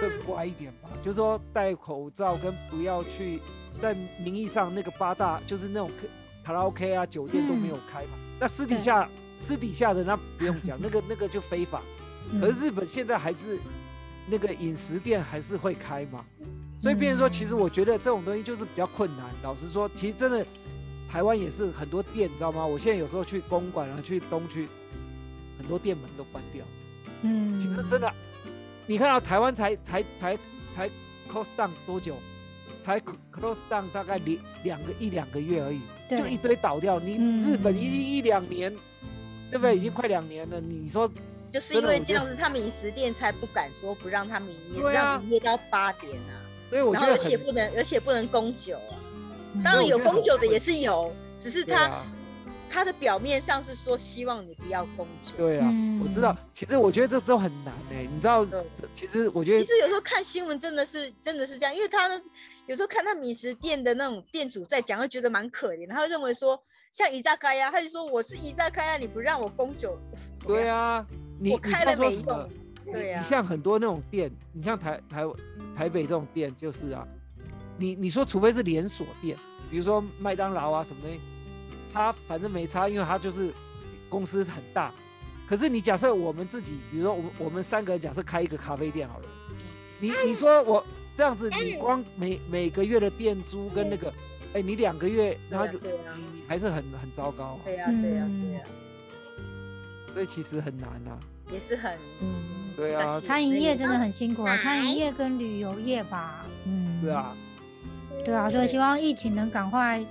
[0.00, 0.88] 更乖一点吧。
[1.02, 3.40] 就是说戴口罩跟不要去
[3.80, 5.90] 在名义上那个八大就是那种
[6.44, 8.10] 卡卡拉 OK 啊酒店都没有开嘛。
[8.38, 9.08] 那私底下
[9.38, 11.80] 私底下的那不用讲，那个那个就非法。
[12.30, 13.58] 嗯可是日本现在还是
[14.26, 16.22] 那个饮食店还是会开嘛，
[16.78, 19.24] 所以变成说，其实我觉得这种东西就是比较困难。
[19.42, 20.46] 老实说，其实真的
[21.10, 22.66] 台湾也是很多店，你知道吗？
[22.66, 24.68] 我现在有时候去公馆啊，去东区，
[25.56, 26.64] 很多店门都关掉。
[27.22, 28.12] 嗯，其实真的，
[28.86, 30.38] 你看到、台湾才才才
[30.74, 30.88] 才
[31.32, 32.16] close down 多久？
[32.82, 36.98] 才 close down 大概两两个一两个月而已，就一堆倒掉。
[37.00, 38.70] 你嗯日本已经一两年，
[39.50, 39.76] 对不对？
[39.76, 40.60] 已经快两年了。
[40.60, 41.10] 你说
[41.50, 46.40] 就是因为这样子，他们饮食店才不敢说不让他们营业，对啊让营业到八点啊。
[46.70, 48.97] 所以我觉得而且不能，而且不能供酒啊。
[49.54, 52.06] 嗯当然有供酒的也是有，只是他、啊。
[52.70, 55.32] 他的表面上是说希望你不要供酒。
[55.38, 55.66] 对啊，
[56.04, 56.36] 我知道。
[56.52, 58.62] 其实我觉得这都很难哎、你知道对，
[58.94, 62.20] 其实我觉得其实有时候看新闻真的是真的是这样，因为他呢
[62.66, 65.88] 有时候看他米食店的那种店主在讲，会觉得蛮可怜。
[65.88, 69.98] 他会认为说，像伊扎开呀，他就说我是伊扎开呀，你不让我供酒，
[70.46, 71.06] 对啊，
[71.40, 72.50] 你我开了没用。
[72.92, 75.24] 对啊你像很多那种店，你像台台
[75.74, 77.08] 台北这种店就是啊，
[77.78, 79.38] 你你说除非是连锁店，
[79.70, 81.18] 比如说麦当劳啊什么的，
[81.92, 83.50] 它反正没差，因为它就是
[84.08, 84.92] 公司很大。
[85.48, 89.24] 可是你假设我们自己，比如说我们我们三个人假设开一个咖啡店好了，
[89.98, 90.84] 你你说我
[91.16, 94.12] 这样子，你光每每个月的店租跟那个，
[94.52, 98.60] 哎，你两个月，然后就对啊你你还是很很糟糕啊，对呀、对呀、对呀、
[100.12, 101.18] 所以其实很难啊。
[101.50, 102.74] 也是很嗯。
[102.76, 103.18] 对啊。
[103.20, 107.34] 餐饮业真的很辛苦啊，餐饮业跟旅游业吧，嗯，是啊，
[108.24, 110.04] 对啊，所以希望疫情能赶快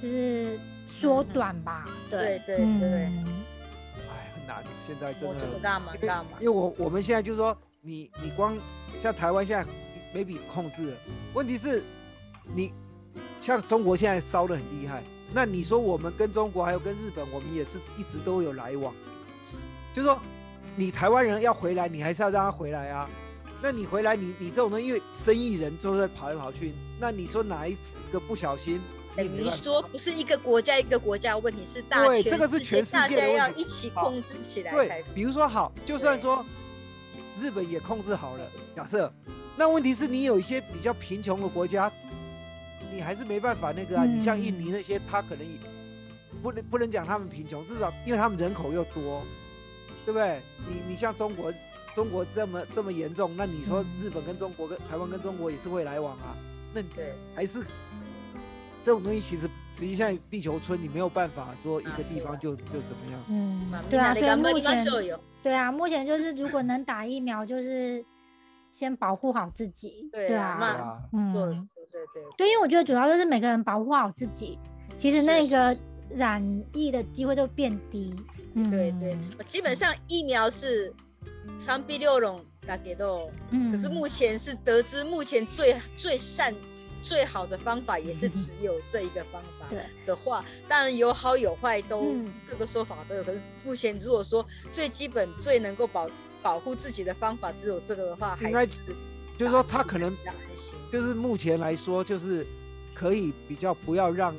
[0.00, 2.40] 就是缩短吧，对。
[2.46, 2.80] 对嗯。
[2.80, 2.88] 对，
[4.08, 6.32] 哎，很难，现在真我的这个干嘛因为干嘛。
[6.40, 8.56] 因为我我们现在就是说，你你光
[9.00, 9.70] 像台湾现在
[10.18, 10.96] maybe 控制了，
[11.34, 11.82] 问题是
[12.54, 12.72] 你
[13.40, 18.92] 像中国现在烧的很厉害，那你说我们跟中国还有跟日本，我们也是一直都有来往，
[19.94, 20.18] 就是说
[20.74, 23.08] 你台湾人要回来，你还是要让他回来啊。
[23.60, 27.76] 那你回来，你你这种东西，因为生意人都在跑来跑去，那你说哪一
[28.12, 28.80] 个不小心，
[29.16, 36.44] 你没说不是一个国家一个国家问题，是大对这个是全世大家界的问题要一起控制起来对，比如说好，就算说
[37.40, 39.12] 日本也控制好了，假设，
[39.56, 41.90] 那问题是你有一些比较贫穷的国家，
[42.94, 44.04] 你还是没办法那个啊。
[44.04, 45.58] 你像印尼那些，他可能也
[46.40, 49.24] 不能不能讲他们贫穷，至少因为他们人口又多，
[50.04, 50.40] 对不对？
[50.68, 51.52] 你你像中国，
[51.97, 56.35] 中国这么这么严重，那你说日本跟中国跟台湾跟中国也是会来往啊，
[56.73, 57.63] 那你对，还是
[58.83, 63.19] 这种东西，其实实际上地球村你没有办法说一个地方就就怎么样。
[63.29, 68.03] 嗯嘛，对啊，みんなで頑張所以目りまし前ょうよ对啊，目前就是如果能打疫苗，就是
[68.71, 71.43] 先保护好自己，对啊啊，嘛对啊，嗯，对
[71.91, 74.57] 对对对，因为我觉得主要就是每个人保护好自己，
[74.97, 75.77] 其实是那个
[76.09, 78.15] 染疫的机会就变低。
[78.55, 80.93] 对对对嗯，基本上疫苗是
[81.58, 83.30] 三 B 六种打给豆。
[83.50, 86.54] 嗯，可是目前是得知目前最最善
[87.02, 89.66] 最好的方法，也是只有这一个方法。
[89.70, 93.22] 对的话，当然有好有坏，都嗯各个说法都有。
[93.24, 96.08] 可是目前如果说最基本、最能够保
[96.42, 100.16] 保护自己的方法只有这个的话，还应该就是说他可能。
[100.90, 102.46] 就是目前来说，就是
[102.94, 104.34] 可以比较不要让，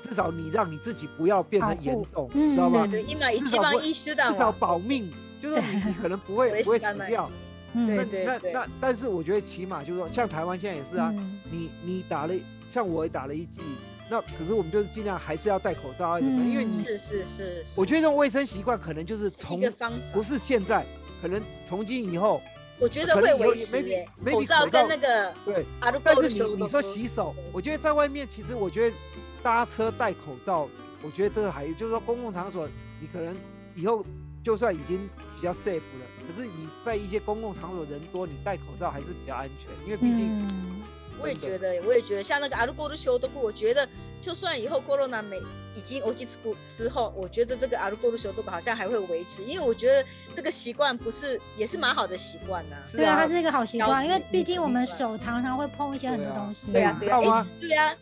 [0.00, 2.86] 至少你让你自己不要变成严重，嗯知道吗？
[2.86, 7.30] 对对，今一至少不会番医师的至少保命，就是你你可能不会 不会死掉。
[7.74, 7.96] 嗯。
[7.96, 11.40] 那对对那那，但是我觉得起码就是说，像台湾现在也是啊，嗯。
[11.50, 12.34] 你你打了，
[12.70, 13.60] 像我也打了一剂，
[14.08, 20.84] 那可是我们就是尽量还是要戴口罩啊什么的，因为你是是是，我觉得这种卫生习惯可能就是是从一个方法，不是现在，
[21.20, 22.40] 可能从今以后，
[22.78, 25.66] 我觉得会维持 maybe- 耶 maybe 口罩跟那个对。
[26.02, 28.96] 但是你你说洗手，我觉得在外面其实我觉得
[29.42, 30.68] 搭车戴口罩，
[31.02, 32.66] 我觉得这个还就是说公共场所，
[33.00, 33.36] 你可能
[33.74, 34.04] 以后
[34.42, 35.08] 就算已经
[35.42, 40.80] 比较 safe 了，可是你在一些公共场所人多，你戴口罩还是比较安全，因为毕竟嗯
[41.20, 43.86] 我也觉得，我也觉得，像那个阿鲁沟的消毒，我觉得
[44.20, 45.38] 就算以后 corona 没
[45.76, 52.76] 已经 o 基斯库之后，我觉得这个阿鲁沟的消毒好像还会维持，因为我觉得这个习惯不是也是蛮好的习惯呐。
[52.88, 56.70] 是对啊，啊它是一个好习惯，因为毕竟我们手常常会碰一些很多东西。
[56.70, 57.92] 对啊，对啊，对啊，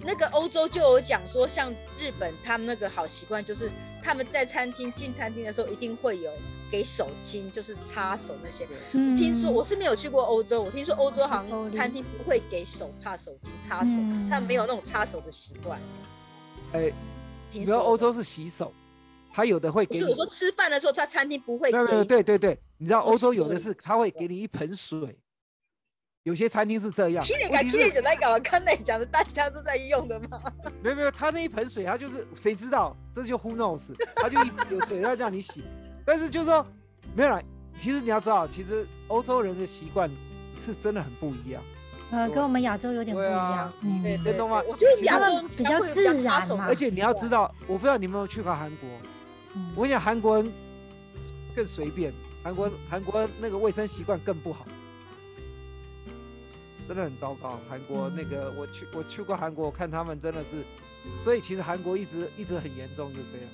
[0.00, 3.70] 那个欧洲就有讲说，像日本他们那个好习惯，就是
[4.02, 6.30] 他们在餐厅进餐厅的时候一定会有
[6.70, 8.66] 给手巾，就是擦手那些。
[8.92, 14.28] 嗯听说我是没有去过欧洲，我听说欧洲好欧里像餐厅不会给手帕、手巾擦手，嗯。
[14.30, 15.80] 他们没有那种擦手的习惯。
[16.72, 16.92] 哎，
[17.52, 18.72] 你知道欧洲是洗手，
[19.32, 20.04] 他有的会给你。
[20.04, 25.16] 不是我，说吃饭的时候，在餐厅不会给对对对，你知道不欧洲有的是他会给你一盆水，
[26.24, 30.42] 有些餐厅是这样，踢脸改踢脸问题是就刚才讲的大家都在用的吗。
[30.82, 35.62] 没有没有，他那一盆水，他就是谁知道，这就 who knows，他就一有水要让你洗，
[36.06, 36.64] 但是就是说
[37.14, 37.42] 没有啦。
[37.76, 40.10] 其实你要知道，其实欧洲人的习惯
[40.56, 41.62] 是真的很不一样。
[42.10, 43.70] 呃，跟我们亚洲有点不一样。
[43.80, 48.88] 你嗯对对真的吗对，我觉得亚洲比较自然嘛而且你要知道，我不知道你有没有去过韩国，
[49.54, 50.50] 嗯我跟你讲，韩国人
[51.54, 54.64] 更随便，韩国韩国那个卫生习惯更不好，
[56.88, 57.58] 真的很糟糕。
[57.68, 60.62] 韩国那个我去我去过韩国，我看他们真的是，
[61.22, 63.48] 所以其实韩国一直一直很严重，就这样。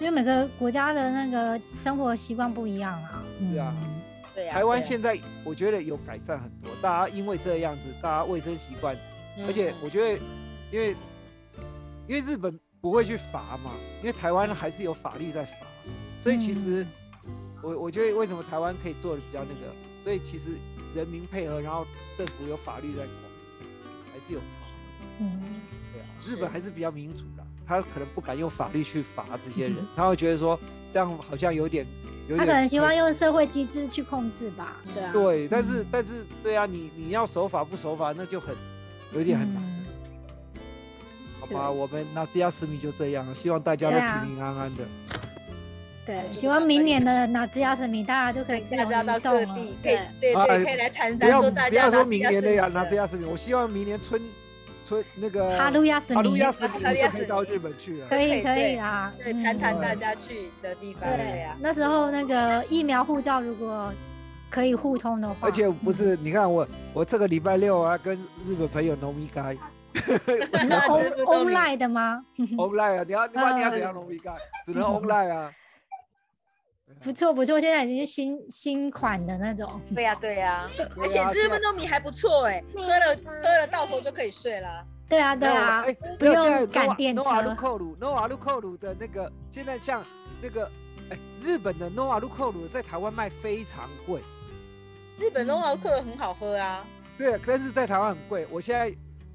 [0.00, 3.22] 因为每个国家的那个生活习惯不一样啊。
[3.38, 3.76] 对啊。
[3.80, 4.00] 嗯。
[4.34, 8.96] 对啊台湾现在我觉得有改善很多，大家因为这样子，大家卫生习惯，
[9.46, 10.18] 而且嗯我觉得，
[10.72, 10.96] 因为
[12.08, 15.66] 因为日本不会去罚嘛，因为台湾还是有法律在罚，
[16.22, 16.86] 所以其实
[17.26, 17.32] 嗯。
[17.62, 20.52] 我我觉得为什么台湾可以做的比较那个，所以其实
[20.94, 21.86] 人民配合，然后
[22.16, 23.10] 政府有法律在管，
[24.12, 24.56] 还是有差。
[25.18, 25.42] 嗯。
[25.92, 27.39] 对啊，日本还是比较民主的，
[27.70, 30.58] 他可能不敢用法律去罚这些人嗯，他会觉得说
[30.92, 31.86] 这样好像有点
[32.28, 34.78] 有点他可能希望用社会机制去控制吧。
[34.92, 35.12] 对啊。
[35.12, 38.52] 对，但嗯是但是对啊，你你要守法不守法，那就很
[39.14, 40.60] 有点很难，嗯
[41.38, 41.70] 好吧？
[41.70, 44.82] 我们那迪亚斯米就这样，希望大家都平平安安的。
[46.04, 54.20] 对，就希望明年的那只要是米，大家就可以自由大家到移动地，对，哎对对，可以来谈不要谈说大家不要说明年的呀，的拿迪亚斯米，我希望明年春
[54.90, 56.16] 春那个哈鲁亚斯米。
[56.16, 57.24] 哈鲁亚斯米哈鲁亚斯米。
[57.24, 58.08] 就可以到日本去了。
[58.08, 61.16] 可以可以啊对谈谈大家去的地方，对。
[61.16, 63.92] 对啊，，那时候那个疫苗护照如果
[64.50, 69.40] 可以互通的话，而且不是，你看我我这个礼拜六啊，跟日本朋友农民街。
[71.26, 72.24] online 的吗？
[72.58, 73.94] online 啊，你要你要你要怎样嗯。
[73.94, 74.28] 农民街，
[74.66, 75.52] 只能 online 啊。
[77.02, 79.80] 不错不错，现在已经是新新款的那种。
[79.94, 87.54] 对 呀对呀，对而且日本糯米还不错哎，喝了喝了到头就可以睡了，对啊对啊哎，不用赶电 Nova 路车。
[87.54, 90.04] 扣鲁 Nova 路扣鲁的那个，现在像
[90.42, 90.70] 那个
[91.10, 94.20] 哎，日本的 Nova 路扣鲁在台湾卖非常贵，
[95.18, 96.84] 日本龙熬克很好喝啊，
[97.16, 98.46] 对，但是在台湾很贵。
[98.50, 98.94] 我现在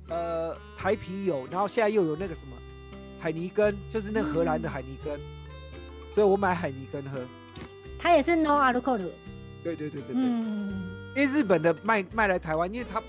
[0.09, 2.55] 呃台啤有，然后现在又有那个什么
[3.19, 5.19] 海尼根，就是那荷兰的海尼根，
[6.13, 7.19] 所以我买海尼根喝。
[7.97, 9.05] 它也是 no alcohol 的。
[9.63, 10.73] 对对对对对，嗯
[11.15, 13.01] 因为日本的卖卖来台湾，因为它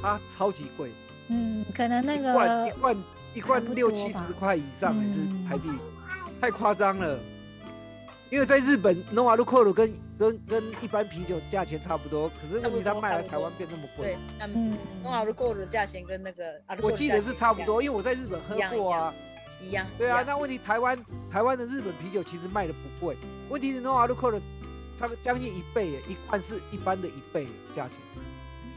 [0.00, 0.90] 它超级贵，
[1.28, 2.96] 嗯，可能那一罐个一罐
[3.34, 5.68] 一罐还不六七十块以上还是嗯台币，
[6.40, 7.18] 太夸张了。
[8.28, 19.14] 因为在日本 Nova 路扣鲁跟跟跟一般啤酒价钱差不多，可是问题它卖来台湾变那么贵对，，他们嗯龙熬克的价钱跟那个我记得是差不多，因为我在日本喝过啊。
[19.61, 20.97] 一样，对啊，一样那问题台湾
[21.31, 23.15] 台湾的日本啤酒其实卖的不贵，
[23.49, 24.39] 问题是 Nova 路扣的
[24.97, 27.97] 差不多将近一倍耶，一罐是一般的一倍耶价钱。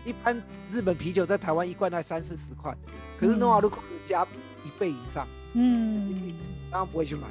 [0.05, 0.37] 一般
[0.71, 2.77] 日本啤酒在台湾一罐才三四十块，
[3.19, 4.27] 可是嗯 Nova 路扣加
[4.63, 6.35] 一倍以上，嗯
[6.71, 7.29] 当然不会去买。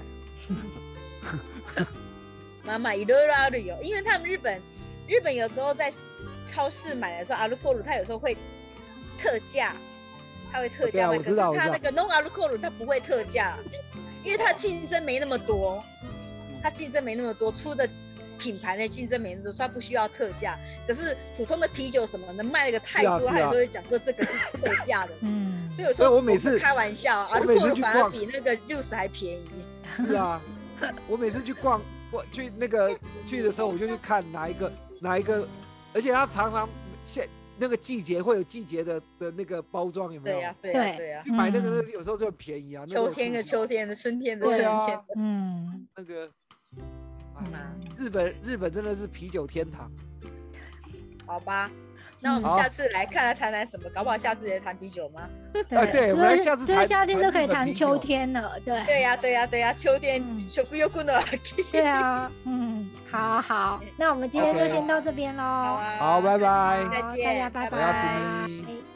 [2.65, 4.59] 妈妈いろいろあるよ，因为他们日本
[5.07, 5.91] 日本有时候在
[6.47, 8.35] 超市买的时候，阿鲁克鲁它有时候会
[9.19, 9.75] 特价，
[10.52, 11.16] 它会特价卖。
[11.16, 13.56] 我知道可是它那个 non 阿鲁克鲁它不会特价，
[14.24, 15.82] 因为它竞争没那么多，
[16.62, 17.88] 它竞争没那么多，出的
[18.38, 20.56] 品牌的竞争没那么多，所以它不需要特价。
[20.86, 25.12] 可是普通的啤酒什么能卖那个太多，是啊是啊它有时候会讲说这个是特价的。
[25.22, 29.48] 嗯，所以有时候所以我每次开玩笑，阿我每鲁克鲁次去逛反而比那个 juice 还便宜。
[29.96, 30.40] 是啊，
[31.08, 31.80] 我每次去逛，
[32.10, 32.96] 我去那个
[33.26, 35.48] 去的时候，我就去看哪一个哪一个，
[35.94, 36.68] 而且他常常
[37.04, 37.28] 现
[37.58, 40.36] 那个季节会有季节的的那个包装，有没有？
[40.36, 45.04] 对呀、对呀、对对呀、去买那个嗯那个有时候就很便宜啊，秋天的秋天的，春天的春天的。
[45.16, 46.30] 嗯，那个，
[47.96, 49.90] 日本日本真的是啤酒天堂。
[51.26, 51.70] 好吧，
[52.20, 55.28] 那我们下次来看来谈谈什么，搞不好下次也谈啤酒吗？
[55.70, 61.62] 啊对就我们下次谈夏天谈就可以谈秋天了，对，对呀、对呀、对呀、秋天嗯食欲の秋。
[61.70, 62.67] 对啊，嗯，
[63.10, 66.84] 好好，那我们今天就先到这边喽，好啊，好拜拜。
[66.92, 68.87] 再见，大家拜拜。